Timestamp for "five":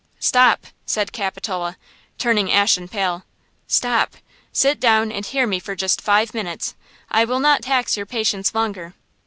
6.01-6.33